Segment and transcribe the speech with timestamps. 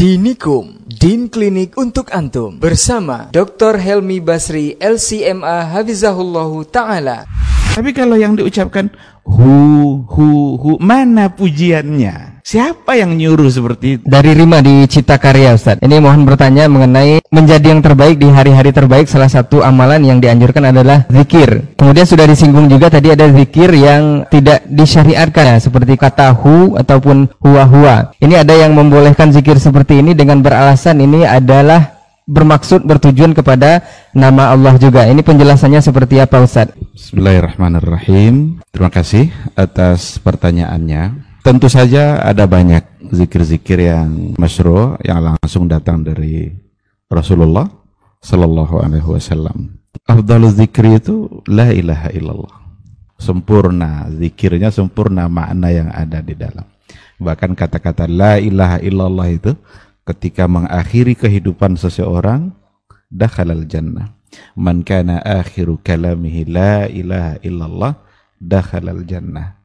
[0.00, 3.76] Dinikum, Din Klinik untuk Antum bersama Dr.
[3.76, 7.28] Helmi Basri LCMA Hafizahullahu Ta'ala.
[7.76, 8.88] Tapi kalau yang diucapkan
[9.28, 12.29] hu hu hu mana pujiannya?
[12.40, 14.02] Siapa yang nyuruh seperti itu?
[14.08, 15.78] Dari Rima di Cita Karya Ustaz.
[15.80, 20.72] Ini mohon bertanya mengenai menjadi yang terbaik di hari-hari terbaik salah satu amalan yang dianjurkan
[20.72, 21.76] adalah zikir.
[21.76, 27.30] Kemudian sudah disinggung juga tadi ada zikir yang tidak disyariatkan ya, seperti kata hu ataupun
[27.38, 28.16] huwa-huwa.
[28.18, 32.00] Ini ada yang membolehkan zikir seperti ini dengan beralasan ini adalah
[32.30, 33.82] bermaksud bertujuan kepada
[34.14, 35.06] nama Allah juga.
[35.06, 36.70] Ini penjelasannya seperti apa Ustaz?
[36.94, 38.62] Bismillahirrahmanirrahim.
[38.70, 41.29] Terima kasih atas pertanyaannya.
[41.40, 46.52] Tentu saja ada banyak zikir-zikir yang masyru yang langsung datang dari
[47.08, 47.64] Rasulullah
[48.20, 49.80] Sallallahu Alaihi Wasallam.
[50.04, 52.56] Afdalu zikri itu la ilaha illallah.
[53.16, 56.68] Sempurna zikirnya sempurna makna yang ada di dalam.
[57.16, 59.56] Bahkan kata-kata la ilaha illallah itu
[60.04, 62.52] ketika mengakhiri kehidupan seseorang
[63.08, 64.12] dakhalal jannah.
[64.60, 67.92] Man kana akhiru kalamihi la ilaha illallah
[68.36, 69.59] dakhalal jannah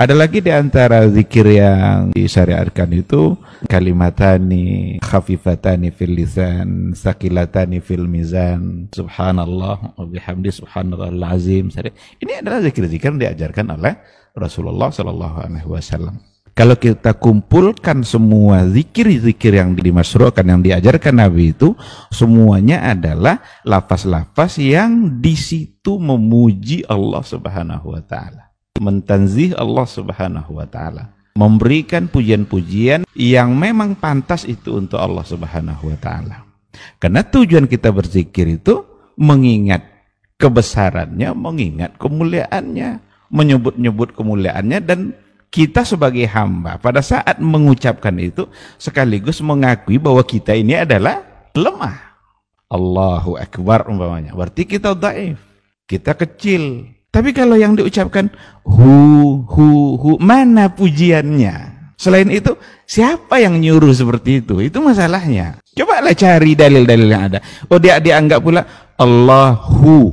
[0.00, 3.36] ada lagi di antara zikir yang disyariatkan itu
[3.68, 11.68] kalimatani khafifatani fil lisan, sakilatani fil mizan, subhanallah wa bihamdi subhanallahil azim.
[12.16, 14.00] Ini adalah zikir-zikir yang diajarkan oleh
[14.32, 16.16] Rasulullah sallallahu alaihi wasallam.
[16.56, 21.76] Kalau kita kumpulkan semua zikir-zikir yang dimasruhkan yang diajarkan Nabi itu
[22.08, 30.66] semuanya adalah lafaz-lafaz yang di situ memuji Allah Subhanahu wa taala mentanzih Allah Subhanahu wa
[30.68, 36.36] taala memberikan pujian-pujian yang memang pantas itu untuk Allah Subhanahu wa taala.
[37.00, 38.84] Karena tujuan kita berzikir itu
[39.16, 39.84] mengingat
[40.40, 45.00] kebesarannya, mengingat kemuliaannya, menyebut-nyebut kemuliaannya dan
[45.50, 48.46] kita sebagai hamba pada saat mengucapkan itu
[48.78, 51.98] sekaligus mengakui bahwa kita ini adalah lemah.
[52.70, 54.30] Allahu Akbar umpamanya.
[54.30, 55.42] Berarti kita daif.
[55.90, 58.30] Kita kecil, tapi kalau yang diucapkan
[58.62, 61.82] hu hu hu mana pujiannya?
[62.00, 62.56] Selain itu,
[62.88, 64.62] siapa yang nyuruh seperti itu?
[64.64, 65.60] Itu masalahnya.
[65.76, 67.38] Coba lah cari dalil-dalil yang ada.
[67.68, 68.62] Oh dia dianggap pula
[68.96, 70.08] Allahu.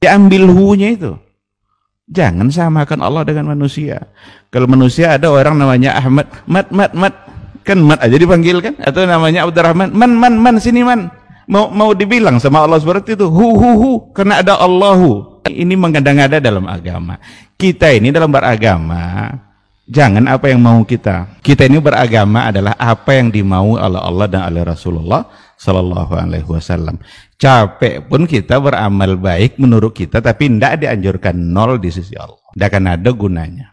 [0.00, 1.12] Diambil hu-nya itu.
[2.10, 4.10] Jangan samakan Allah dengan manusia.
[4.50, 7.14] Kalau manusia ada orang namanya Ahmad, mat mat mat,
[7.62, 8.74] kan mat aja dipanggil kan?
[8.82, 11.14] Atau namanya Abdurrahman, man man man sini man.
[11.46, 16.42] Mau mau dibilang sama Allah seperti itu, hu hu hu, karena ada Allahu ini mengada-ngada
[16.42, 17.16] dalam agama.
[17.56, 19.32] Kita ini dalam beragama,
[19.88, 21.40] jangan apa yang mau kita.
[21.40, 25.26] Kita ini beragama adalah apa yang dimau oleh Allah dan oleh Rasulullah
[25.60, 27.00] Sallallahu Alaihi Wasallam.
[27.36, 32.40] Capek pun kita beramal baik menurut kita, tapi tidak dianjurkan nol di sisi Allah.
[32.52, 33.68] Tidak akan ada gunanya.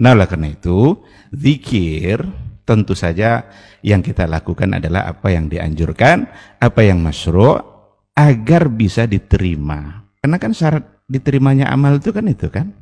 [0.00, 0.96] Nah, oleh karena itu,
[1.32, 2.24] zikir
[2.64, 3.44] tentu saja
[3.84, 6.30] yang kita lakukan adalah apa yang dianjurkan,
[6.62, 7.60] apa yang masyru'
[8.16, 10.06] agar bisa diterima.
[10.22, 12.72] Karena kan syarat diterimanya amal itu kan itu kan?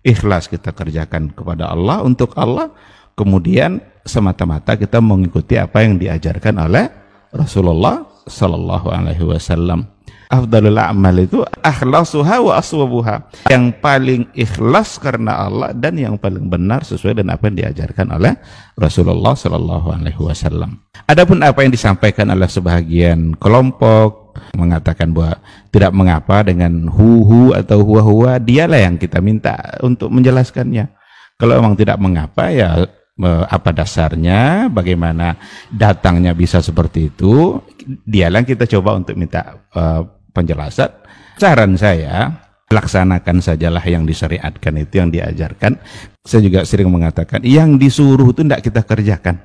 [0.00, 2.72] Ikhlas kita kerjakan kepada Allah untuk Allah
[3.12, 6.88] kemudian semata-mata kita mengikuti apa yang diajarkan oleh
[7.34, 9.92] Rasulullah sallallahu alaihi wasallam.
[10.26, 13.30] Afdalul amal itu akhlasuha wa aswabuha.
[13.46, 18.34] Yang paling ikhlas karena Allah dan yang paling benar sesuai dengan apa yang diajarkan oleh
[18.74, 20.82] Rasulullah sallallahu alaihi wasallam.
[21.06, 24.25] Adapun apa yang disampaikan oleh sebagian kelompok
[24.56, 25.38] mengatakan bahwa
[25.70, 30.88] tidak mengapa dengan hu-hu atau huwa-huwa, dialah yang kita minta untuk menjelaskannya.
[31.36, 32.88] Kalau memang tidak mengapa ya
[33.24, 35.40] apa dasarnya, bagaimana
[35.72, 37.60] datangnya bisa seperti itu,
[38.04, 40.04] dialah yang kita coba untuk minta uh,
[40.36, 40.92] penjelasan.
[41.36, 45.80] Saran saya, laksanakan sajalah yang disyariatkan itu yang diajarkan.
[46.24, 49.36] Saya juga sering mengatakan, yang disuruh itu tidak kita kerjakan.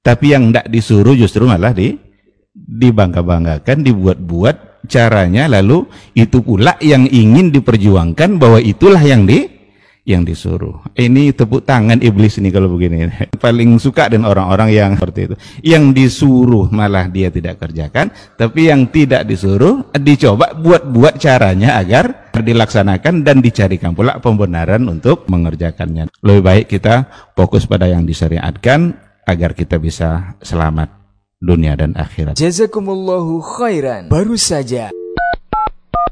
[0.00, 1.98] Tapi yang tidak disuruh justru malah di
[2.70, 9.60] dibangga-banggakan, dibuat-buat caranya lalu itu pula yang ingin diperjuangkan bahwa itulah yang di
[10.08, 10.80] yang disuruh.
[10.96, 13.06] Ini tepuk tangan iblis ini kalau begini.
[13.44, 15.34] Paling suka dan orang-orang yang seperti itu.
[15.62, 23.22] Yang disuruh malah dia tidak kerjakan, tapi yang tidak disuruh dicoba buat-buat caranya agar dilaksanakan
[23.22, 26.08] dan dicarikan pula pembenaran untuk mengerjakannya.
[26.24, 27.06] Lebih baik kita
[27.36, 28.96] fokus pada yang disyariatkan
[29.28, 30.99] agar kita bisa selamat
[31.40, 32.36] dunia dan akhirat.
[32.36, 34.12] Jazakumullahu khairan.
[34.12, 34.92] Baru saja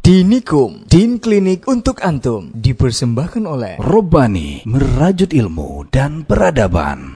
[0.01, 7.13] Dinikum, Din Klinik untuk Antum dipersembahkan oleh Robani, merajut ilmu dan peradaban.